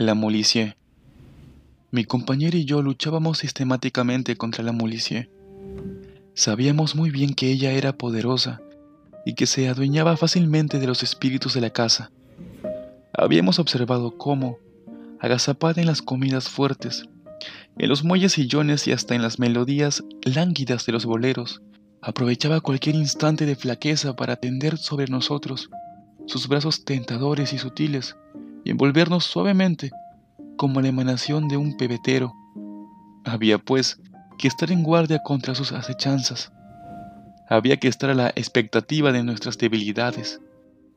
La 0.00 0.14
Molicier. 0.14 0.76
Mi 1.90 2.04
compañero 2.04 2.56
y 2.56 2.64
yo 2.64 2.82
luchábamos 2.82 3.38
sistemáticamente 3.38 4.36
contra 4.36 4.62
la 4.62 4.70
Molicier. 4.70 5.28
Sabíamos 6.34 6.94
muy 6.94 7.10
bien 7.10 7.34
que 7.34 7.50
ella 7.50 7.72
era 7.72 7.98
poderosa 7.98 8.60
y 9.26 9.34
que 9.34 9.46
se 9.46 9.68
adueñaba 9.68 10.16
fácilmente 10.16 10.78
de 10.78 10.86
los 10.86 11.02
espíritus 11.02 11.54
de 11.54 11.62
la 11.62 11.70
casa. 11.70 12.12
Habíamos 13.12 13.58
observado 13.58 14.16
cómo, 14.16 14.58
agazapada 15.18 15.80
en 15.80 15.88
las 15.88 16.00
comidas 16.00 16.48
fuertes, 16.48 17.08
en 17.76 17.88
los 17.88 18.04
muelles 18.04 18.34
sillones 18.34 18.86
y 18.86 18.92
hasta 18.92 19.16
en 19.16 19.22
las 19.22 19.40
melodías 19.40 20.04
lánguidas 20.22 20.86
de 20.86 20.92
los 20.92 21.06
boleros, 21.06 21.60
aprovechaba 22.02 22.60
cualquier 22.60 22.94
instante 22.94 23.46
de 23.46 23.56
flaqueza 23.56 24.14
para 24.14 24.36
tender 24.36 24.78
sobre 24.78 25.08
nosotros 25.08 25.70
sus 26.28 26.46
brazos 26.46 26.84
tentadores 26.84 27.52
y 27.52 27.58
sutiles 27.58 28.14
envolvernos 28.70 29.24
suavemente 29.24 29.90
como 30.56 30.80
la 30.80 30.88
emanación 30.88 31.48
de 31.48 31.56
un 31.56 31.76
pebetero. 31.76 32.34
Había, 33.24 33.58
pues, 33.58 34.00
que 34.38 34.48
estar 34.48 34.70
en 34.70 34.82
guardia 34.82 35.20
contra 35.22 35.54
sus 35.54 35.72
acechanzas. 35.72 36.52
Había 37.48 37.78
que 37.78 37.88
estar 37.88 38.10
a 38.10 38.14
la 38.14 38.28
expectativa 38.28 39.12
de 39.12 39.22
nuestras 39.22 39.56
debilidades. 39.58 40.40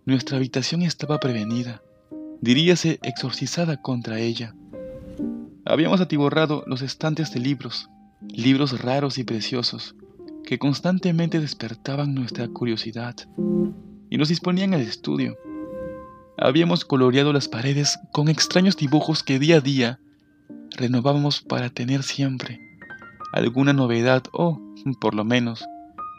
Nuestra 0.06 0.38
habitación 0.38 0.82
estaba 0.82 1.20
prevenida, 1.20 1.82
diríase 2.42 3.00
exorcizada 3.04 3.78
contra 3.78 4.20
ella. 4.20 4.54
Habíamos 5.64 6.02
atiborrado 6.02 6.64
los 6.66 6.82
estantes 6.82 7.34
de 7.34 7.40
libros, 7.40 7.90
libros 8.22 8.82
raros 8.82 9.18
y 9.18 9.24
preciosos, 9.24 9.96
que 10.44 10.60
constantemente 10.60 11.40
despertaban 11.40 12.14
nuestra 12.14 12.48
curiosidad 12.48 13.16
y 14.10 14.18
nos 14.18 14.30
disponían 14.30 14.74
al 14.74 14.82
estudio. 14.82 15.38
Habíamos 16.44 16.86
coloreado 16.86 17.34
las 17.34 17.48
paredes 17.48 18.00
con 18.12 18.28
extraños 18.28 18.76
dibujos 18.76 19.22
que 19.22 19.38
día 19.38 19.58
a 19.58 19.62
día 19.62 20.00
renovábamos 20.72 21.40
para 21.40 21.70
tener 21.70 22.02
siempre 22.02 22.60
alguna 23.32 23.74
novedad 23.74 24.24
o, 24.34 24.60
por 25.00 25.14
lo 25.14 25.24
menos, 25.24 25.64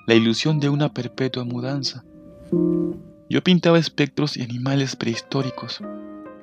la 0.06 0.14
ilusión 0.14 0.60
de 0.60 0.68
una 0.68 0.94
perpetua 0.94 1.42
mudanza. 1.42 2.04
Yo 3.28 3.42
pintaba 3.42 3.80
espectros 3.80 4.36
y 4.36 4.42
animales 4.42 4.94
prehistóricos, 4.94 5.80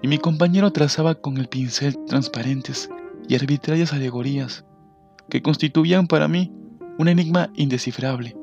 y 0.01 0.09
mi 0.09 0.17
compañero 0.17 0.71
trazaba 0.71 1.15
con 1.15 1.37
el 1.37 1.47
pincel 1.47 1.97
transparentes 2.05 2.89
y 3.29 3.35
arbitrarias 3.35 3.93
alegorías 3.93 4.65
que 5.29 5.41
constituían 5.41 6.07
para 6.07 6.27
mí 6.27 6.51
un 6.97 7.07
enigma 7.07 7.49
indescifrable. 7.55 8.35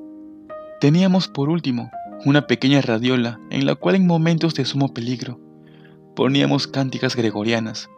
Teníamos 0.80 1.28
por 1.28 1.50
último 1.50 1.90
una 2.24 2.46
pequeña 2.46 2.80
radiola 2.80 3.38
en 3.50 3.66
la 3.66 3.74
cual 3.74 3.96
en 3.96 4.06
momentos 4.06 4.54
de 4.54 4.64
sumo 4.64 4.94
peligro 4.94 5.40
poníamos 6.14 6.66
cánticas 6.66 7.14
gregorianas, 7.14 7.90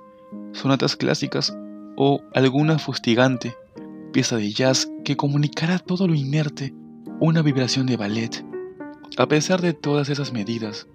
sonatas 0.52 0.96
clásicas 0.96 1.56
o 1.96 2.20
alguna 2.34 2.78
fustigante 2.78 3.56
pieza 4.12 4.36
de 4.36 4.50
jazz 4.50 4.90
que 5.04 5.16
comunicara 5.16 5.78
todo 5.78 6.08
lo 6.08 6.14
inerte 6.14 6.74
una 7.20 7.42
vibración 7.42 7.86
de 7.86 7.96
ballet. 7.96 8.44
A 9.16 9.26
pesar 9.26 9.60
de 9.60 9.72
todas 9.72 10.08
esas 10.08 10.32
medidas, 10.32 10.86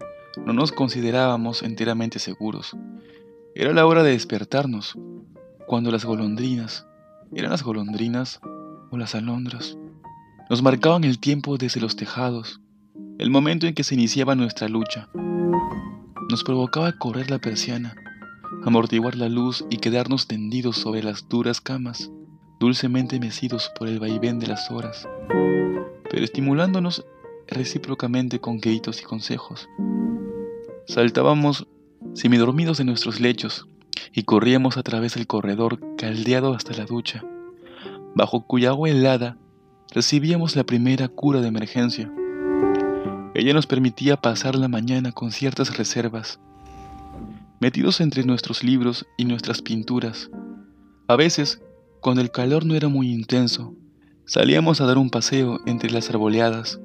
no 0.45 0.53
nos 0.53 0.71
considerábamos 0.71 1.63
enteramente 1.63 2.19
seguros. 2.19 2.75
Era 3.55 3.73
la 3.73 3.85
hora 3.85 4.03
de 4.03 4.11
despertarnos, 4.11 4.97
cuando 5.67 5.91
las 5.91 6.05
golondrinas, 6.05 6.88
eran 7.33 7.51
las 7.51 7.63
golondrinas 7.63 8.39
o 8.91 8.97
las 8.97 9.16
alondras, 9.16 9.77
nos 10.49 10.61
marcaban 10.61 11.03
el 11.03 11.19
tiempo 11.19 11.57
desde 11.57 11.81
los 11.81 11.95
tejados, 11.95 12.61
el 13.19 13.30
momento 13.30 13.67
en 13.67 13.73
que 13.73 13.83
se 13.83 13.95
iniciaba 13.95 14.36
nuestra 14.36 14.67
lucha. 14.67 15.09
Nos 16.30 16.44
provocaba 16.44 16.92
correr 16.94 17.30
la 17.30 17.39
persiana, 17.39 17.95
amortiguar 18.64 19.16
la 19.16 19.30
luz 19.30 19.66
y 19.69 19.78
quedarnos 19.78 20.28
tendidos 20.28 20.78
sobre 20.78 21.03
las 21.03 21.30
duras 21.30 21.61
camas, 21.61 22.11
dulcemente 22.59 23.19
mecidos 23.19 23.72
por 23.78 23.88
el 23.88 24.00
vaivén 24.00 24.39
de 24.39 24.47
las 24.47 24.72
horas, 24.72 25.08
pero 26.09 26.23
estimulándonos 26.23 27.06
recíprocamente 27.47 28.40
con 28.40 28.59
gritos 28.59 29.02
y 29.02 29.03
consejos. 29.03 29.69
Saltábamos 30.88 31.68
semidormidos 32.13 32.78
de 32.78 32.85
nuestros 32.85 33.19
lechos 33.19 33.68
y 34.12 34.23
corríamos 34.23 34.78
a 34.78 34.84
través 34.84 35.16
del 35.16 35.28
corredor 35.28 35.79
caldeado 35.97 36.53
hasta 36.53 36.73
la 36.73 36.85
ducha, 36.85 37.23
bajo 38.16 38.46
cuya 38.47 38.69
agua 38.69 38.90
helada 38.90 39.38
recibíamos 39.94 40.56
la 40.56 40.63
primera 40.63 41.07
cura 41.07 41.41
de 41.41 41.47
emergencia. 41.47 42.12
Ella 43.35 43.53
nos 43.53 43.66
permitía 43.66 44.17
pasar 44.17 44.55
la 44.55 44.67
mañana 44.67 45.11
con 45.11 45.31
ciertas 45.31 45.75
reservas, 45.75 46.39
metidos 47.59 47.99
entre 47.99 48.23
nuestros 48.23 48.63
libros 48.63 49.07
y 49.17 49.25
nuestras 49.25 49.61
pinturas. 49.61 50.29
A 51.07 51.16
veces, 51.16 51.61
cuando 51.99 52.22
el 52.22 52.29
calor 52.29 52.66
no 52.66 52.75
era 52.75 52.89
muy 52.89 53.11
intenso, 53.11 53.73
salíamos 54.25 54.81
a 54.81 54.85
dar 54.85 54.97
un 54.97 55.09
paseo 55.09 55.61
entre 55.66 55.89
las 55.89 56.09
arboleadas, 56.09 56.79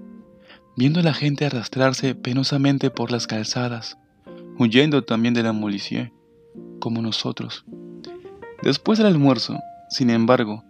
viendo 0.77 1.01
a 1.01 1.03
la 1.03 1.13
gente 1.13 1.45
arrastrarse 1.45 2.15
penosamente 2.15 2.91
por 2.91 3.11
las 3.11 3.27
calzadas, 3.27 3.99
huyendo 4.59 5.05
también 5.05 5.35
de 5.35 5.43
la 5.43 5.53
molicier, 5.53 6.13
como 6.81 7.03
nosotros. 7.03 7.67
Después 8.63 8.99
del 8.99 9.09
almuerzo, 9.09 9.59
sin 9.91 10.09
embargo, 10.09 10.65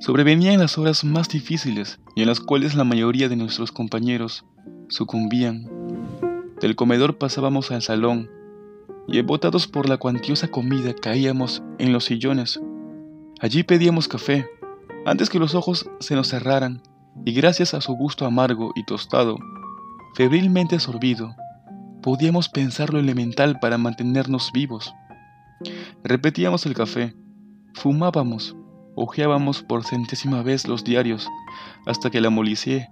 sobrevenían 0.00 0.58
las 0.58 0.78
horas 0.78 1.04
más 1.04 1.28
difíciles 1.28 2.00
y 2.16 2.22
en 2.22 2.28
las 2.28 2.40
cuales 2.40 2.74
la 2.74 2.84
mayoría 2.84 3.28
de 3.28 3.36
nuestros 3.36 3.70
compañeros 3.70 4.44
sucumbían. 4.88 5.68
Del 6.60 6.76
comedor 6.76 7.18
pasábamos 7.18 7.70
al 7.70 7.82
salón 7.82 8.30
y 9.08 9.20
botados 9.22 9.66
por 9.66 9.88
la 9.88 9.96
cuantiosa 9.96 10.48
comida 10.48 10.94
caíamos 10.94 11.62
en 11.78 11.92
los 11.92 12.04
sillones. 12.04 12.60
Allí 13.40 13.62
pedíamos 13.62 14.08
café, 14.08 14.46
antes 15.04 15.28
que 15.28 15.38
los 15.38 15.54
ojos 15.54 15.90
se 15.98 16.14
nos 16.14 16.28
cerraran 16.28 16.82
y 17.24 17.32
gracias 17.32 17.74
a 17.74 17.80
su 17.80 17.94
gusto 17.94 18.24
amargo 18.24 18.72
y 18.76 18.84
tostado, 18.84 19.38
febrilmente 20.14 20.78
sorbido, 20.78 21.34
podíamos 22.02 22.48
pensar 22.48 22.92
lo 22.92 23.00
elemental 23.00 23.58
para 23.60 23.78
mantenernos 23.78 24.50
vivos. 24.52 24.94
Repetíamos 26.04 26.66
el 26.66 26.74
café, 26.74 27.14
fumábamos, 27.74 28.56
Ojeábamos 28.94 29.62
por 29.62 29.84
centésima 29.84 30.42
vez 30.42 30.68
los 30.68 30.84
diarios 30.84 31.26
hasta 31.86 32.10
que 32.10 32.20
la 32.20 32.28
Molicier 32.28 32.88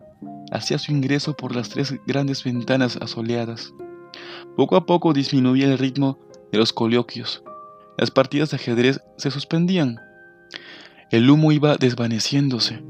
hacía 0.51 0.79
su 0.79 0.93
ingreso 0.93 1.35
por 1.35 1.55
las 1.55 1.69
tres 1.69 1.95
grandes 2.07 2.45
ventanas 2.45 2.97
asoleadas. 3.01 3.75
Poco 4.57 4.77
a 4.77 4.87
poco 4.87 5.13
disminuía 5.13 5.67
el 5.67 5.79
ritmo 5.79 6.19
de 6.53 6.59
los 6.59 6.73
coloquios. 6.73 7.43
Las 7.97 8.11
partidas 8.11 8.51
de 8.51 8.57
ajedrez 8.57 9.01
se 9.17 9.31
suspendían. 9.31 9.99
El 11.11 11.29
humo 11.31 11.53
iba 11.53 11.77
desvaneciéndose. 11.77 12.83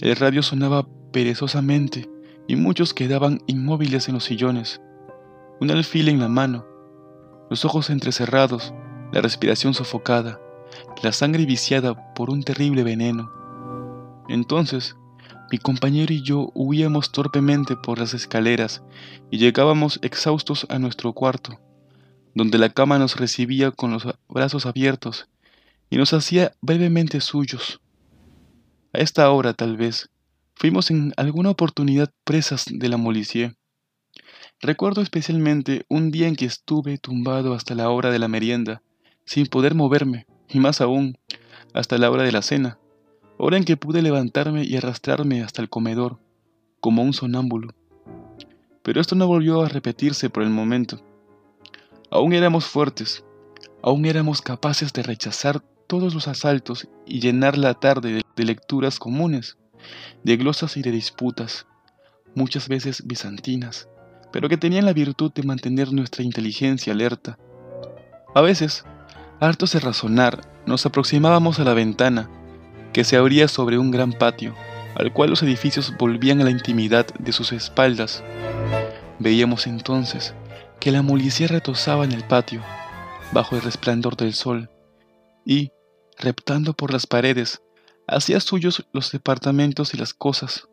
El 0.00 0.16
radio 0.16 0.42
sonaba 0.42 0.86
perezosamente 1.12 2.08
y 2.46 2.56
muchos 2.56 2.94
quedaban 2.94 3.40
inmóviles 3.46 4.08
en 4.08 4.14
los 4.14 4.24
sillones, 4.24 4.80
un 5.60 5.70
alfil 5.70 6.08
en 6.08 6.18
la 6.18 6.28
mano, 6.28 6.66
los 7.48 7.64
ojos 7.64 7.90
entrecerrados, 7.90 8.72
la 9.12 9.20
respiración 9.20 9.74
sofocada 9.74 10.40
la 11.02 11.12
sangre 11.12 11.46
viciada 11.46 12.14
por 12.14 12.30
un 12.30 12.42
terrible 12.42 12.82
veneno. 12.82 13.30
Entonces, 14.28 14.96
mi 15.50 15.58
compañero 15.58 16.14
y 16.14 16.22
yo 16.22 16.50
huíamos 16.54 17.10
torpemente 17.10 17.76
por 17.76 17.98
las 17.98 18.14
escaleras 18.14 18.82
y 19.30 19.38
llegábamos 19.38 19.98
exhaustos 20.02 20.66
a 20.68 20.78
nuestro 20.78 21.12
cuarto, 21.12 21.60
donde 22.34 22.58
la 22.58 22.70
cama 22.70 22.98
nos 22.98 23.16
recibía 23.16 23.72
con 23.72 23.90
los 23.90 24.06
brazos 24.28 24.66
abiertos 24.66 25.28
y 25.90 25.96
nos 25.96 26.12
hacía 26.12 26.52
brevemente 26.60 27.20
suyos. 27.20 27.80
A 28.92 28.98
esta 28.98 29.28
hora, 29.30 29.52
tal 29.52 29.76
vez, 29.76 30.10
fuimos 30.54 30.90
en 30.90 31.12
alguna 31.16 31.50
oportunidad 31.50 32.12
presas 32.24 32.66
de 32.70 32.88
la 32.88 32.96
molicier. 32.96 33.56
Recuerdo 34.60 35.00
especialmente 35.00 35.84
un 35.88 36.10
día 36.10 36.28
en 36.28 36.36
que 36.36 36.44
estuve 36.44 36.98
tumbado 36.98 37.54
hasta 37.54 37.74
la 37.74 37.90
hora 37.90 38.10
de 38.10 38.18
la 38.18 38.28
merienda, 38.28 38.82
sin 39.24 39.46
poder 39.46 39.74
moverme 39.74 40.26
y 40.48 40.60
más 40.60 40.80
aún, 40.80 41.18
hasta 41.72 41.98
la 41.98 42.10
hora 42.10 42.22
de 42.24 42.32
la 42.32 42.42
cena, 42.42 42.78
hora 43.40 43.56
en 43.56 43.64
que 43.64 43.76
pude 43.76 44.02
levantarme 44.02 44.64
y 44.64 44.76
arrastrarme 44.76 45.42
hasta 45.42 45.62
el 45.62 45.70
comedor, 45.70 46.18
como 46.80 47.02
un 47.02 47.12
sonámbulo. 47.12 47.74
Pero 48.82 49.00
esto 49.00 49.14
no 49.14 49.26
volvió 49.26 49.62
a 49.62 49.68
repetirse 49.68 50.30
por 50.30 50.42
el 50.42 50.50
momento. 50.50 51.00
Aún 52.10 52.32
éramos 52.32 52.66
fuertes, 52.66 53.24
aún 53.82 54.04
éramos 54.04 54.42
capaces 54.42 54.92
de 54.92 55.02
rechazar 55.02 55.60
todos 55.86 56.14
los 56.14 56.28
asaltos 56.28 56.88
y 57.06 57.20
llenar 57.20 57.56
la 57.56 57.74
tarde 57.74 58.22
de 58.36 58.44
lecturas 58.44 58.98
comunes, 58.98 59.58
de 60.22 60.36
glosas 60.36 60.76
y 60.76 60.82
de 60.82 60.90
disputas, 60.90 61.66
muchas 62.34 62.68
veces 62.68 63.06
bizantinas, 63.06 63.88
pero 64.32 64.48
que 64.48 64.56
tenían 64.58 64.84
la 64.84 64.92
virtud 64.92 65.32
de 65.32 65.42
mantener 65.42 65.92
nuestra 65.92 66.24
inteligencia 66.24 66.92
alerta. 66.92 67.38
A 68.34 68.42
veces, 68.42 68.84
Hartos 69.42 69.72
de 69.72 69.80
razonar, 69.80 70.42
nos 70.66 70.84
aproximábamos 70.84 71.58
a 71.60 71.64
la 71.64 71.72
ventana, 71.72 72.28
que 72.92 73.04
se 73.04 73.16
abría 73.16 73.48
sobre 73.48 73.78
un 73.78 73.90
gran 73.90 74.12
patio, 74.12 74.54
al 74.94 75.12
cual 75.12 75.30
los 75.30 75.42
edificios 75.42 75.94
volvían 75.96 76.40
a 76.40 76.44
la 76.44 76.50
intimidad 76.50 77.06
de 77.18 77.32
sus 77.32 77.52
espaldas. 77.52 78.22
Veíamos 79.18 79.66
entonces 79.66 80.34
que 80.80 80.90
la 80.90 81.02
molicía 81.02 81.46
retosaba 81.46 82.04
en 82.04 82.12
el 82.12 82.24
patio, 82.24 82.62
bajo 83.32 83.54
el 83.56 83.62
resplandor 83.62 84.16
del 84.16 84.34
sol, 84.34 84.70
y, 85.44 85.70
reptando 86.18 86.72
por 86.72 86.92
las 86.92 87.06
paredes, 87.06 87.62
hacía 88.06 88.40
suyos 88.40 88.86
los 88.92 89.12
departamentos 89.12 89.94
y 89.94 89.98
las 89.98 90.14
cosas. 90.14 90.68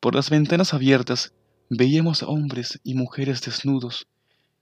Por 0.00 0.14
las 0.14 0.30
ventanas 0.30 0.74
abiertas 0.74 1.32
veíamos 1.70 2.22
a 2.22 2.26
hombres 2.26 2.80
y 2.84 2.94
mujeres 2.94 3.40
desnudos, 3.42 4.06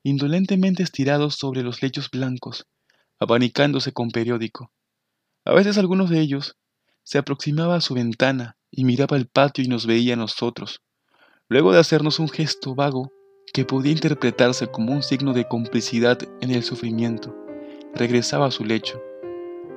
indolentemente 0.03 0.83
estirados 0.83 1.35
sobre 1.35 1.63
los 1.63 1.83
lechos 1.83 2.11
blancos, 2.11 2.67
abanicándose 3.19 3.93
con 3.93 4.11
periódico. 4.11 4.71
A 5.45 5.53
veces 5.53 5.77
algunos 5.79 6.09
de 6.09 6.21
ellos 6.21 6.57
se 7.05 7.19
aproximaba 7.19 7.77
a 7.77 7.81
su 7.81 7.95
ventana 7.95 8.57
y 8.71 8.85
miraba 8.85 9.17
el 9.17 9.27
patio 9.27 9.65
y 9.65 9.69
nos 9.69 9.87
veía 9.87 10.15
a 10.15 10.17
nosotros. 10.17 10.81
Luego 11.49 11.73
de 11.73 11.81
hacernos 11.81 12.19
un 12.19 12.29
gesto 12.29 12.75
vago 12.75 13.13
que 13.53 13.65
podía 13.65 13.93
interpretarse 13.93 14.69
como 14.69 14.93
un 14.93 15.03
signo 15.03 15.33
de 15.33 15.47
complicidad 15.47 16.19
en 16.41 16.51
el 16.51 16.63
sufrimiento, 16.63 17.37
regresaba 17.95 18.47
a 18.47 18.51
su 18.51 18.65
lecho, 18.65 19.03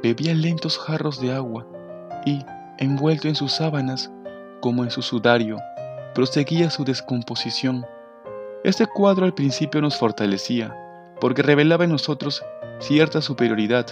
bebía 0.01 0.33
lentos 0.33 0.77
jarros 0.77 1.19
de 1.19 1.33
agua 1.33 1.68
y, 2.25 2.39
envuelto 2.77 3.27
en 3.27 3.36
sus 3.36 3.51
sábanas 3.51 4.12
como 4.62 4.83
en 4.83 4.92
su 4.92 5.01
sudario, 5.01 5.57
proseguía 6.13 6.69
su 6.69 6.86
descomposición. 6.86 7.86
Este 8.63 8.88
cuadro 8.88 9.25
al 9.25 9.33
principio 9.33 9.81
nos 9.81 9.98
fortalecía, 9.98 10.74
porque 11.19 11.44
revelaba 11.44 11.83
en 11.83 11.92
nosotros 11.92 12.44
cierta 12.80 13.22
superioridad. 13.22 13.88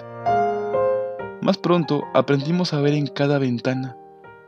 Más 1.43 1.57
pronto 1.57 2.05
aprendimos 2.13 2.73
a 2.73 2.79
ver 2.79 2.93
en 2.93 3.05
cada 3.05 3.37
ventana 3.37 3.97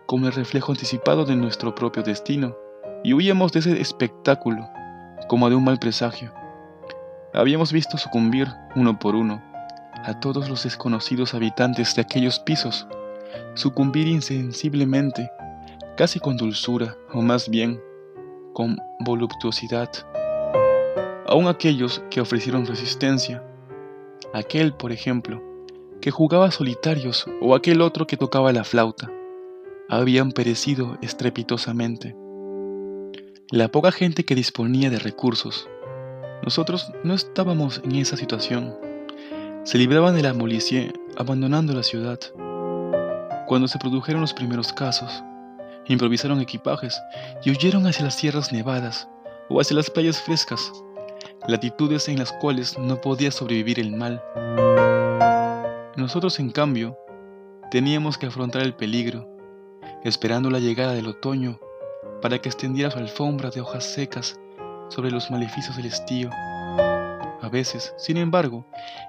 como 0.06 0.28
el 0.28 0.32
reflejo 0.32 0.72
anticipado 0.72 1.26
de 1.26 1.36
nuestro 1.36 1.76
propio 1.76 2.04
destino, 2.04 2.56
y 3.04 3.12
huíamos 3.14 3.52
de 3.52 3.60
ese 3.60 3.82
espectáculo 3.82 4.70
como 5.28 5.50
de 5.50 5.58
un 5.58 5.66
mal 5.66 5.78
presagio. 5.78 6.32
Habíamos 7.34 7.74
visto 7.74 7.98
sucumbir, 7.98 8.48
uno 8.78 8.98
por 8.98 9.14
uno, 9.14 9.44
a 10.06 10.22
todos 10.22 10.48
los 10.48 10.64
desconocidos 10.64 11.34
habitantes 11.34 11.94
de 11.96 12.02
aquellos 12.02 12.40
pisos, 12.40 12.88
sucumbir 13.56 14.08
insensiblemente, 14.08 15.30
casi 15.98 16.22
con 16.22 16.38
dulzura, 16.38 16.96
o 17.12 17.22
más 17.22 17.50
bien, 17.50 17.82
con 18.54 18.78
voluptuosidad. 19.02 19.90
Aún 21.28 21.48
aquellos 21.48 22.02
que 22.10 22.22
ofrecieron 22.22 22.66
resistencia, 22.66 23.44
aquel, 24.34 24.72
por 24.74 24.94
ejemplo, 24.94 25.55
que 26.02 26.12
jugaba 26.12 26.52
solitarios 26.52 27.26
o 27.42 27.56
aquel 27.56 27.82
otro 27.82 28.08
que 28.08 28.18
tocaba 28.18 28.54
la 28.54 28.64
flauta, 28.64 29.12
habían 29.90 30.32
perecido 30.32 30.98
estrepitosamente. 31.02 32.16
La 33.52 33.70
poca 33.70 33.92
gente 33.92 34.26
que 34.26 34.36
disponía 34.36 34.90
de 34.90 35.00
recursos, 35.00 35.70
nosotros 36.44 36.92
no 37.04 37.14
estábamos 37.14 37.82
en 37.84 37.96
esa 37.96 38.18
situación. 38.18 38.76
Se 39.64 39.78
libraban 39.78 40.16
de 40.16 40.24
la 40.24 40.34
molestia 40.34 40.92
abandonando 41.18 41.74
la 41.74 41.84
ciudad. 41.84 42.20
Cuando 43.48 43.68
se 43.68 43.80
produjeron 43.80 44.22
los 44.22 44.34
primeros 44.34 44.74
casos, 44.74 45.24
improvisaron 45.88 46.42
equipajes 46.42 47.00
y 47.44 47.52
huyeron 47.52 47.86
hacia 47.88 48.06
las 48.06 48.16
sierras 48.16 48.52
nevadas 48.52 49.08
o 49.50 49.62
hacia 49.62 49.76
las 49.76 49.90
playas 49.90 50.20
frescas, 50.20 50.72
latitudes 51.48 52.08
en 52.10 52.20
las 52.20 52.32
cuales 52.34 52.78
no 52.78 53.00
podía 53.00 53.32
sobrevivir 53.32 53.80
el 53.80 53.96
mal. 53.96 54.22
Nosotros, 55.96 56.40
en 56.42 56.50
cambio, 56.50 56.98
teníamos 57.72 58.18
que 58.18 58.26
afrontar 58.26 58.64
el 58.64 58.74
peligro, 58.74 59.30
esperando 60.04 60.50
la 60.50 60.60
llegada 60.60 60.92
del 60.92 61.08
otoño 61.08 61.58
para 62.22 62.40
que 62.40 62.50
extendiera 62.50 62.92
su 62.92 63.00
alfombra 63.00 63.50
de 63.50 63.62
hojas 63.62 63.86
secas 63.86 64.38
sobre 64.90 65.10
los 65.10 65.32
maleficios 65.32 65.78
del 65.78 65.86
estío. 65.86 66.30
A 66.34 67.50
veces, 67.50 67.94
sin 67.98 68.18
embargo, 68.18 68.66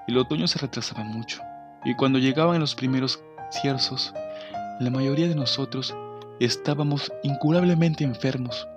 el 0.06 0.17
otoño 0.17 0.47
se 0.47 0.61
retrasaba 0.61 1.03
mucho, 1.03 1.43
y 1.85 1.97
cuando 1.97 2.21
llegaban 2.21 2.61
los 2.61 2.77
primeros 2.77 3.21
cierzos, 3.50 4.15
la 4.79 4.91
mayoría 4.91 5.27
de 5.27 5.35
nosotros 5.35 5.93
estábamos 6.38 7.12
incurablemente 7.25 8.05
enfermos, 8.05 8.69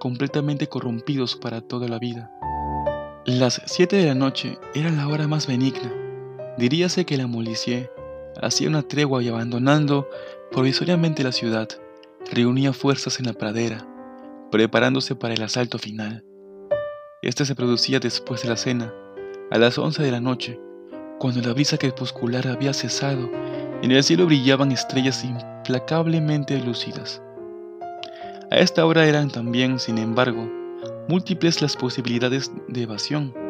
completamente 0.00 0.68
corrompidos 0.68 1.34
para 1.34 1.62
toda 1.62 1.88
la 1.88 1.98
vida. 1.98 2.30
Las 3.24 3.62
siete 3.64 3.96
de 3.96 4.04
la 4.04 4.14
noche 4.14 4.58
era 4.74 4.90
la 4.90 5.08
hora 5.08 5.26
más 5.26 5.46
benigna. 5.46 6.03
Diríase 6.56 7.04
que 7.04 7.16
la 7.16 7.26
Molicier 7.26 7.90
hacía 8.40 8.68
una 8.68 8.82
tregua 8.82 9.22
y 9.22 9.28
abandonando 9.28 10.08
provisoriamente 10.52 11.24
la 11.24 11.32
ciudad, 11.32 11.68
reunía 12.32 12.72
fuerzas 12.72 13.18
en 13.18 13.26
la 13.26 13.32
pradera, 13.32 13.86
preparándose 14.50 15.16
para 15.16 15.34
el 15.34 15.42
asalto 15.42 15.78
final. 15.78 16.24
Este 17.22 17.44
se 17.44 17.54
producía 17.54 17.98
después 18.00 18.42
de 18.42 18.48
la 18.50 18.56
cena, 18.56 18.92
a 19.50 19.58
las 19.58 19.78
once 19.78 20.02
de 20.02 20.10
la 20.10 20.20
noche, 20.20 20.60
cuando 21.18 21.40
la 21.40 21.52
brisa 21.54 21.78
crepuscular 21.78 22.46
había 22.46 22.72
cesado 22.72 23.30
en 23.82 23.90
el 23.90 24.02
cielo 24.02 24.26
brillaban 24.26 24.72
estrellas 24.72 25.24
implacablemente 25.24 26.58
lúcidas. 26.58 27.20
A 28.50 28.56
esta 28.56 28.86
hora 28.86 29.06
eran 29.06 29.30
también, 29.30 29.78
sin 29.78 29.98
embargo, 29.98 30.48
múltiples 31.08 31.60
las 31.60 31.76
posibilidades 31.76 32.50
de 32.68 32.82
evasión. 32.82 33.43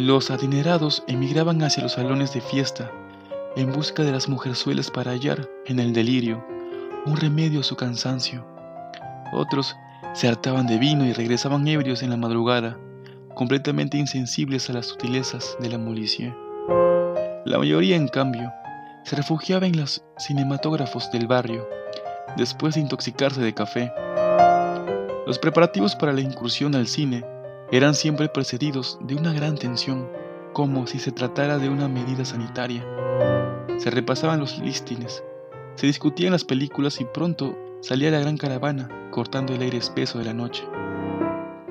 Los 0.00 0.30
adinerados 0.30 1.02
emigraban 1.08 1.60
hacia 1.64 1.82
los 1.82 1.94
salones 1.94 2.32
de 2.32 2.40
fiesta 2.40 2.88
en 3.56 3.72
busca 3.72 4.04
de 4.04 4.12
las 4.12 4.28
mujerzuelas 4.28 4.92
para 4.92 5.10
hallar, 5.10 5.50
en 5.66 5.80
el 5.80 5.92
delirio, 5.92 6.46
un 7.04 7.16
remedio 7.16 7.58
a 7.58 7.62
su 7.64 7.74
cansancio. 7.74 8.46
Otros 9.32 9.74
se 10.14 10.28
hartaban 10.28 10.68
de 10.68 10.78
vino 10.78 11.04
y 11.04 11.12
regresaban 11.12 11.66
ebrios 11.66 12.04
en 12.04 12.10
la 12.10 12.16
madrugada, 12.16 12.78
completamente 13.34 13.98
insensibles 13.98 14.70
a 14.70 14.74
las 14.74 14.86
sutilezas 14.86 15.56
de 15.58 15.68
la 15.68 15.78
molicie. 15.78 16.32
La 17.44 17.58
mayoría, 17.58 17.96
en 17.96 18.06
cambio, 18.06 18.52
se 19.02 19.16
refugiaba 19.16 19.66
en 19.66 19.80
los 19.80 20.04
cinematógrafos 20.16 21.10
del 21.10 21.26
barrio, 21.26 21.68
después 22.36 22.76
de 22.76 22.82
intoxicarse 22.82 23.40
de 23.40 23.52
café. 23.52 23.92
Los 25.26 25.40
preparativos 25.40 25.96
para 25.96 26.12
la 26.12 26.20
incursión 26.20 26.76
al 26.76 26.86
cine 26.86 27.24
eran 27.70 27.94
siempre 27.94 28.28
precedidos 28.28 28.98
de 29.02 29.14
una 29.14 29.32
gran 29.32 29.56
tensión, 29.56 30.08
como 30.52 30.86
si 30.86 30.98
se 30.98 31.12
tratara 31.12 31.58
de 31.58 31.68
una 31.68 31.88
medida 31.88 32.24
sanitaria. 32.24 32.86
Se 33.78 33.90
repasaban 33.90 34.40
los 34.40 34.58
listines, 34.58 35.22
se 35.74 35.86
discutían 35.86 36.32
las 36.32 36.44
películas 36.44 37.00
y 37.00 37.04
pronto 37.04 37.56
salía 37.80 38.10
la 38.10 38.20
gran 38.20 38.36
caravana 38.36 38.88
cortando 39.10 39.54
el 39.54 39.62
aire 39.62 39.78
espeso 39.78 40.18
de 40.18 40.24
la 40.24 40.32
noche. 40.32 40.64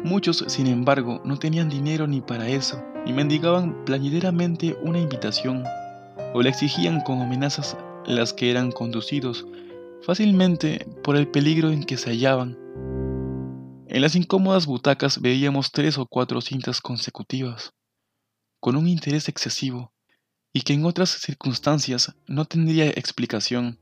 Muchos, 0.03 0.45
sin 0.47 0.67
embargo, 0.67 1.19
no 1.25 1.37
tenían 1.37 1.69
dinero 1.69 2.07
ni 2.07 2.21
para 2.21 2.47
eso 2.47 2.81
y 3.05 3.11
mendigaban 3.11 3.83
plañideramente 3.85 4.77
una 4.83 4.99
invitación 4.99 5.63
o 6.33 6.41
le 6.41 6.49
exigían 6.49 7.01
con 7.01 7.21
amenazas 7.21 7.75
las 8.05 8.33
que 8.33 8.51
eran 8.51 8.71
conducidos 8.71 9.45
fácilmente 10.01 10.85
por 11.03 11.17
el 11.17 11.27
peligro 11.27 11.71
en 11.71 11.83
que 11.83 11.97
se 11.97 12.11
hallaban. 12.11 12.57
En 13.89 14.01
las 14.01 14.15
incómodas 14.15 14.65
butacas 14.65 15.21
veíamos 15.21 15.71
tres 15.71 15.97
o 15.97 16.05
cuatro 16.05 16.41
cintas 16.41 16.81
consecutivas, 16.81 17.73
con 18.59 18.75
un 18.75 18.87
interés 18.87 19.29
excesivo, 19.29 19.93
y 20.51 20.61
que 20.61 20.73
en 20.73 20.85
otras 20.85 21.09
circunstancias 21.09 22.13
no 22.27 22.43
tendría 22.43 22.89
explicación. 22.89 23.79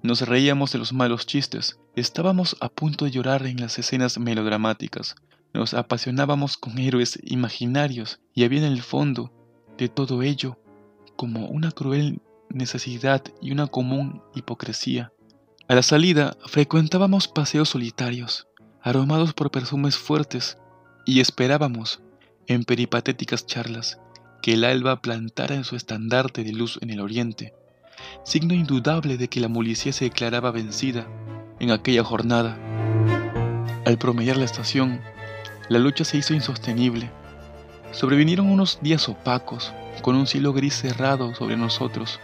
Nos 0.00 0.20
reíamos 0.20 0.72
de 0.72 0.78
los 0.78 0.92
malos 0.92 1.26
chistes, 1.26 1.80
estábamos 1.96 2.56
a 2.60 2.68
punto 2.68 3.04
de 3.04 3.10
llorar 3.10 3.44
en 3.46 3.60
las 3.60 3.80
escenas 3.80 4.16
melodramáticas, 4.16 5.16
nos 5.52 5.74
apasionábamos 5.74 6.56
con 6.56 6.78
héroes 6.78 7.18
imaginarios 7.24 8.20
y 8.34 8.44
había 8.44 8.60
en 8.60 8.72
el 8.72 8.82
fondo 8.82 9.32
de 9.76 9.88
todo 9.88 10.22
ello 10.22 10.56
como 11.16 11.48
una 11.48 11.72
cruel 11.72 12.22
necesidad 12.48 13.24
y 13.40 13.50
una 13.50 13.66
común 13.66 14.22
hipocresía. 14.36 15.12
A 15.68 15.74
la 15.74 15.82
salida 15.82 16.36
frecuentábamos 16.46 17.28
paseos 17.28 17.70
solitarios, 17.70 18.46
aromados 18.82 19.32
por 19.32 19.50
perfumes 19.50 19.96
fuertes, 19.96 20.58
y 21.04 21.20
esperábamos, 21.20 22.00
en 22.46 22.64
peripatéticas 22.64 23.46
charlas, 23.46 24.00
que 24.42 24.54
el 24.54 24.64
alba 24.64 25.00
plantara 25.00 25.54
en 25.54 25.64
su 25.64 25.76
estandarte 25.76 26.44
de 26.44 26.52
luz 26.52 26.78
en 26.82 26.90
el 26.90 27.00
oriente, 27.00 27.54
signo 28.24 28.54
indudable 28.54 29.16
de 29.16 29.28
que 29.28 29.40
la 29.40 29.48
policía 29.48 29.92
se 29.92 30.06
declaraba 30.06 30.50
vencida 30.50 31.06
en 31.60 31.70
aquella 31.70 32.02
jornada. 32.02 32.58
Al 33.86 33.98
promediar 33.98 34.36
la 34.36 34.44
estación, 34.44 35.00
la 35.68 35.78
lucha 35.78 36.04
se 36.04 36.18
hizo 36.18 36.34
insostenible. 36.34 37.10
Sobrevinieron 37.92 38.50
unos 38.50 38.80
días 38.82 39.08
opacos, 39.08 39.72
con 40.02 40.16
un 40.16 40.26
cielo 40.26 40.52
gris 40.52 40.74
cerrado 40.74 41.34
sobre 41.34 41.56
nosotros, 41.56 42.18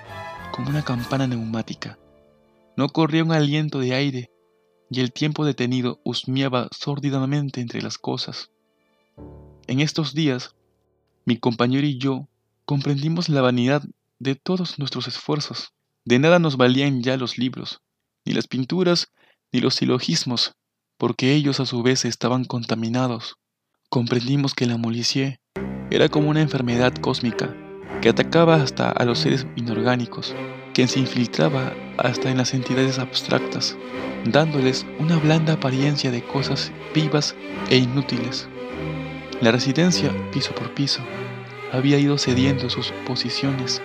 como 0.50 0.71
una 0.71 0.83
campana 0.83 1.27
neumática. 1.27 1.99
No 2.77 2.88
corría 2.88 3.25
un 3.25 3.33
aliento 3.33 3.79
de 3.79 3.95
aire, 3.95 4.31
y 4.90 5.00
el 5.00 5.12
tiempo 5.12 5.45
detenido 5.45 6.00
husmeaba 6.04 6.68
sórdidamente 6.71 7.61
entre 7.61 7.83
las 7.83 7.99
cosas. 7.99 8.50
En 9.66 9.80
estos 9.80 10.14
días, 10.14 10.54
mi 11.25 11.37
compañero 11.37 11.87
y 11.87 11.99
yo 11.99 12.28
comprendimos 12.64 13.28
la 13.28 13.42
vanidad 13.42 13.83
de 14.18 14.35
todos 14.35 14.78
nuestros 14.78 15.09
esfuerzos. 15.09 15.73
De 16.04 16.18
nada 16.18 16.38
nos 16.38 16.57
valían 16.57 17.02
ya 17.02 17.16
los 17.16 17.38
libros, 17.38 17.80
ni 18.25 18.33
las 18.33 18.47
pinturas, 18.47 19.12
ni 19.52 19.61
los 19.61 19.75
silogismos, 19.75 20.54
porque 20.97 21.35
ellos 21.35 21.61
a 21.61 21.66
su 21.66 21.83
vez 21.83 22.04
estaban 22.04 22.45
contaminados. 22.45 23.37
Comprendimos 23.90 24.54
que 24.54 24.66
la 24.66 24.76
Molicier 24.76 25.40
Era 25.90 26.09
como 26.09 26.30
una 26.30 26.42
enfermedad 26.42 26.95
cósmica 26.95 27.54
que 28.02 28.09
atacaba 28.09 28.57
hasta 28.57 28.90
a 28.90 29.04
los 29.04 29.18
seres 29.18 29.47
inorgánicos, 29.57 30.35
que 30.79 30.87
se 30.87 31.01
infiltraba 31.01 31.73
hasta 31.97 32.31
en 32.31 32.37
las 32.37 32.55
entidades 32.55 33.01
abstractas, 33.01 33.77
dándoles 34.25 34.87
una 35.01 35.17
blanda 35.17 35.55
apariencia 35.55 36.13
de 36.13 36.23
cosas 36.23 36.71
vivas 36.95 37.35
e 37.69 37.79
inútiles. 37.79 38.49
La 39.41 39.51
residencia, 39.51 40.13
piso 40.33 40.55
por 40.55 40.73
piso, 40.75 41.01
había 41.73 41.99
ido 41.99 42.17
cediendo 42.17 42.71
sus 42.71 42.93
posiciones. 43.09 43.83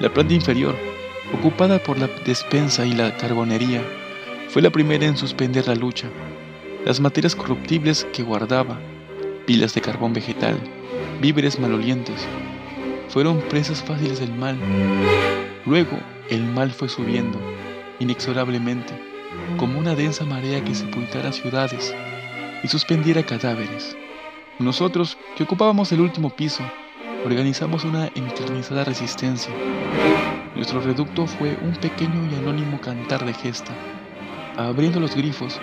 La 0.00 0.08
planta 0.14 0.32
inferior, 0.32 0.74
ocupada 1.38 1.78
por 1.78 1.98
la 1.98 2.08
despensa 2.24 2.86
y 2.86 2.94
la 2.94 3.14
carbonería, 3.18 3.82
fue 4.48 4.62
la 4.62 4.70
primera 4.70 5.04
en 5.04 5.18
suspender 5.18 5.68
la 5.68 5.74
lucha. 5.74 6.08
Las 6.86 7.00
materias 7.00 7.36
corruptibles 7.36 8.06
que 8.14 8.22
guardaba, 8.22 8.80
pilas 9.44 9.74
de 9.74 9.82
carbón 9.82 10.14
vegetal, 10.14 10.58
víveres 11.20 11.60
malolientes, 11.60 12.26
fueron 13.10 13.42
presas 13.50 13.82
fáciles 13.82 14.20
del 14.20 14.32
mal. 14.32 14.56
Luego 15.66 15.98
el 16.28 16.42
mal 16.44 16.70
fue 16.72 16.88
subiendo, 16.88 17.38
inexorablemente, 17.98 18.92
como 19.56 19.78
una 19.78 19.94
densa 19.94 20.24
marea 20.24 20.62
que 20.62 20.74
sepultara 20.74 21.32
ciudades 21.32 21.94
y 22.62 22.68
suspendiera 22.68 23.22
cadáveres. 23.24 23.96
Nosotros, 24.58 25.16
que 25.36 25.44
ocupábamos 25.44 25.90
el 25.92 26.00
último 26.00 26.30
piso, 26.30 26.62
organizamos 27.24 27.84
una 27.84 28.08
enternizada 28.14 28.84
resistencia. 28.84 29.52
Nuestro 30.54 30.80
reducto 30.80 31.26
fue 31.26 31.56
un 31.62 31.74
pequeño 31.76 32.28
y 32.30 32.34
anónimo 32.34 32.80
cantar 32.80 33.24
de 33.24 33.32
gesta. 33.32 33.72
Abriendo 34.56 35.00
los 35.00 35.16
grifos, 35.16 35.58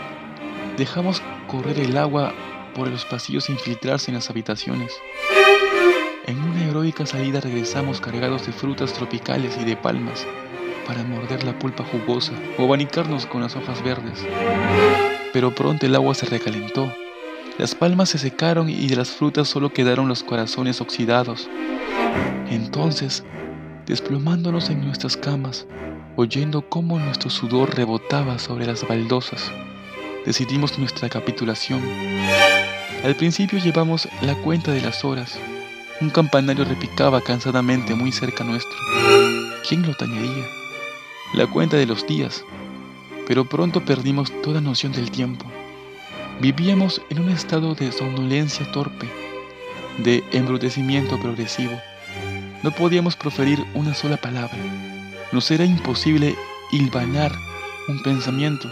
dejamos 0.77 1.22
correr 1.48 1.79
el 1.79 1.96
agua 1.96 2.34
por 2.74 2.88
los 2.88 3.05
pasillos 3.05 3.50
e 3.50 3.53
infiltrarse 3.53 4.10
en 4.10 4.15
las 4.15 4.29
habitaciones. 4.29 4.93
En 6.27 6.39
una 6.39 6.63
heroica 6.65 7.05
salida 7.05 7.41
regresamos 7.41 7.99
cargados 7.99 8.45
de 8.45 8.53
frutas 8.53 8.93
tropicales 8.93 9.57
y 9.59 9.65
de 9.65 9.75
palmas 9.75 10.27
para 10.85 11.03
morder 11.03 11.43
la 11.43 11.57
pulpa 11.57 11.83
jugosa 11.83 12.33
o 12.57 12.63
abanicarnos 12.65 13.25
con 13.25 13.41
las 13.41 13.55
hojas 13.55 13.83
verdes. 13.83 14.25
Pero 15.33 15.55
pronto 15.55 15.85
el 15.85 15.95
agua 15.95 16.13
se 16.13 16.27
recalentó, 16.27 16.93
las 17.57 17.73
palmas 17.73 18.09
se 18.09 18.17
secaron 18.17 18.69
y 18.69 18.87
de 18.87 18.95
las 18.95 19.09
frutas 19.11 19.47
solo 19.47 19.73
quedaron 19.73 20.07
los 20.07 20.23
corazones 20.23 20.79
oxidados. 20.79 21.49
Entonces, 22.49 23.23
desplomándonos 23.87 24.69
en 24.69 24.85
nuestras 24.85 25.17
camas, 25.17 25.65
oyendo 26.15 26.69
cómo 26.69 26.99
nuestro 26.99 27.29
sudor 27.29 27.75
rebotaba 27.75 28.37
sobre 28.39 28.65
las 28.65 28.87
baldosas, 28.87 29.51
decidimos 30.25 30.77
nuestra 30.77 31.09
capitulación. 31.09 31.81
Al 33.03 33.15
principio 33.15 33.57
llevamos 33.59 34.07
la 34.21 34.35
cuenta 34.35 34.71
de 34.71 34.81
las 34.81 35.03
horas, 35.03 35.39
un 36.01 36.10
campanario 36.10 36.65
repicaba 36.65 37.22
cansadamente 37.22 37.93
muy 37.93 38.12
cerca 38.12 38.43
nuestro. 38.43 38.75
¿Quién 39.67 39.86
lo 39.86 39.93
tañería? 39.93 40.46
La 41.34 41.46
cuenta 41.46 41.77
de 41.77 41.86
los 41.86 42.08
días. 42.08 42.43
Pero 43.27 43.46
pronto 43.46 43.86
perdimos 43.86 44.34
toda 44.41 44.62
noción 44.62 44.91
del 44.91 45.12
tiempo. 45.12 45.46
Vivíamos 46.39 47.01
en 47.12 47.20
un 47.20 47.29
estado 47.29 47.75
de 47.75 47.91
somnolencia 47.91 48.70
torpe, 48.72 49.08
de 50.00 50.24
embrutecimiento 50.31 51.20
progresivo. 51.20 51.79
No 52.63 52.72
podíamos 52.72 53.15
proferir 53.15 53.63
una 53.75 53.93
sola 53.93 54.17
palabra. 54.17 54.58
Nos 55.31 55.51
era 55.51 55.65
imposible 55.65 56.36
hilvanar 56.72 57.31
un 57.88 58.01
pensamiento. 58.01 58.72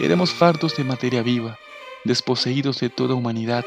Éramos 0.00 0.32
fardos 0.32 0.74
de 0.76 0.84
materia 0.84 1.22
viva, 1.22 1.58
desposeídos 2.04 2.80
de 2.80 2.88
toda 2.88 3.14
humanidad. 3.14 3.66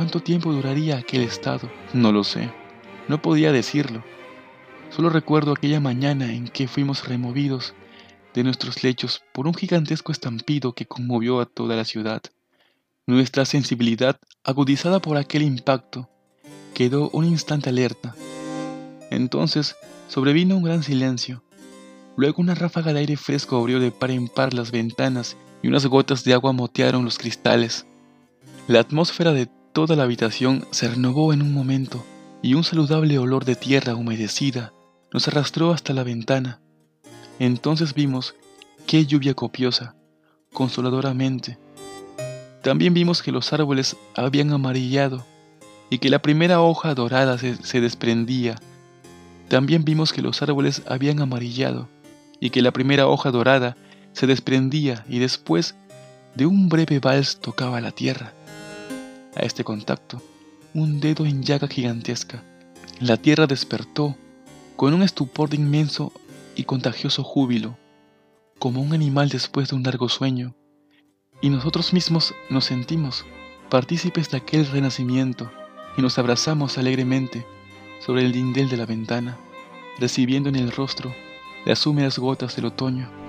¿Cuánto 0.00 0.20
tiempo 0.20 0.50
duraría 0.50 0.96
aquel 0.96 1.20
estado? 1.20 1.70
No 1.92 2.10
lo 2.10 2.24
sé. 2.24 2.50
No 3.06 3.20
podía 3.20 3.52
decirlo. 3.52 4.02
Solo 4.88 5.10
recuerdo 5.10 5.52
aquella 5.52 5.78
mañana 5.78 6.32
en 6.32 6.48
que 6.48 6.68
fuimos 6.68 7.06
removidos 7.06 7.74
de 8.32 8.42
nuestros 8.42 8.82
lechos 8.82 9.20
por 9.34 9.46
un 9.46 9.52
gigantesco 9.52 10.10
estampido 10.10 10.72
que 10.72 10.86
conmovió 10.86 11.38
a 11.38 11.44
toda 11.44 11.76
la 11.76 11.84
ciudad. 11.84 12.22
Nuestra 13.06 13.44
sensibilidad, 13.44 14.18
agudizada 14.42 15.00
por 15.00 15.18
aquel 15.18 15.42
impacto, 15.42 16.08
quedó 16.72 17.10
un 17.10 17.26
instante 17.26 17.68
alerta. 17.68 18.14
Entonces 19.10 19.76
sobrevino 20.08 20.56
un 20.56 20.62
gran 20.62 20.82
silencio. 20.82 21.42
Luego 22.16 22.40
una 22.40 22.54
ráfaga 22.54 22.94
de 22.94 23.00
aire 23.00 23.18
fresco 23.18 23.58
abrió 23.58 23.78
de 23.80 23.90
par 23.90 24.10
en 24.12 24.28
par 24.28 24.54
las 24.54 24.70
ventanas 24.70 25.36
y 25.62 25.68
unas 25.68 25.84
gotas 25.84 26.24
de 26.24 26.32
agua 26.32 26.52
motearon 26.52 27.04
los 27.04 27.18
cristales. 27.18 27.84
La 28.66 28.80
atmósfera 28.80 29.32
de 29.32 29.50
Toda 29.72 29.94
la 29.94 30.02
habitación 30.02 30.66
se 30.72 30.88
renovó 30.88 31.32
en 31.32 31.42
un 31.42 31.54
momento 31.54 32.04
y 32.42 32.54
un 32.54 32.64
saludable 32.64 33.18
olor 33.18 33.44
de 33.44 33.54
tierra 33.54 33.94
humedecida 33.94 34.72
nos 35.12 35.28
arrastró 35.28 35.70
hasta 35.70 35.92
la 35.92 36.02
ventana. 36.02 36.60
Entonces 37.38 37.94
vimos 37.94 38.34
qué 38.88 39.06
lluvia 39.06 39.34
copiosa, 39.34 39.94
consoladoramente. 40.52 41.56
También 42.62 42.94
vimos 42.94 43.22
que 43.22 43.30
los 43.30 43.52
árboles 43.52 43.96
habían 44.16 44.52
amarillado 44.52 45.24
y 45.88 45.98
que 45.98 46.10
la 46.10 46.20
primera 46.20 46.60
hoja 46.60 46.94
dorada 46.94 47.38
se, 47.38 47.80
desprendía. 47.80 48.56
También 49.48 49.84
vimos 49.84 50.12
que 50.12 50.20
los 50.20 50.42
árboles 50.42 50.82
habían 50.88 51.20
amarillado 51.20 51.88
y 52.40 52.50
que 52.50 52.60
la 52.60 52.72
primera 52.72 53.06
hoja 53.06 53.30
dorada 53.30 53.76
se 54.14 54.26
desprendía 54.26 55.04
y 55.08 55.20
después 55.20 55.76
de 56.34 56.46
un 56.46 56.68
breve 56.68 56.98
vals 56.98 57.38
tocaba 57.38 57.80
la 57.80 57.92
tierra 57.92 58.34
a 59.34 59.40
este 59.40 59.64
contacto, 59.64 60.22
un 60.74 61.00
dedo 61.00 61.26
en 61.26 61.42
llaga 61.42 61.68
gigantesca. 61.68 62.42
La 63.00 63.16
tierra 63.16 63.46
despertó 63.46 64.16
con 64.76 64.94
un 64.94 65.02
estupor 65.02 65.50
de 65.50 65.56
inmenso 65.56 66.12
y 66.54 66.64
contagioso 66.64 67.22
júbilo, 67.22 67.76
como 68.58 68.82
un 68.82 68.92
animal 68.92 69.28
después 69.28 69.70
de 69.70 69.76
un 69.76 69.82
largo 69.82 70.08
sueño, 70.08 70.54
y 71.40 71.50
nosotros 71.50 71.92
mismos 71.92 72.34
nos 72.50 72.66
sentimos 72.66 73.24
partícipes 73.70 74.30
de 74.30 74.38
aquel 74.38 74.66
renacimiento 74.66 75.50
y 75.96 76.02
nos 76.02 76.18
abrazamos 76.18 76.76
alegremente 76.76 77.46
sobre 78.04 78.22
el 78.22 78.32
dindel 78.32 78.68
de 78.68 78.76
la 78.76 78.86
ventana, 78.86 79.38
recibiendo 79.98 80.48
en 80.48 80.56
el 80.56 80.72
rostro 80.72 81.14
las 81.64 81.86
húmedas 81.86 82.18
gotas 82.18 82.56
del 82.56 82.66
otoño. 82.66 83.19